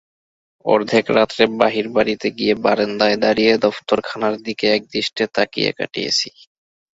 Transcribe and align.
অর্ধেক 0.65 1.05
রাত্রে 1.17 1.43
বাহির-বাড়িতে 1.61 2.27
গিয়ে 2.37 2.53
বারান্দায় 2.65 3.17
দাঁড়িয়ে 3.23 3.53
দফতরখানার 3.57 4.35
দিকে 4.45 4.65
একদৃষ্টে 4.71 5.23
তাকিয়ে 5.35 5.69
কাটিয়েছি। 5.77 6.29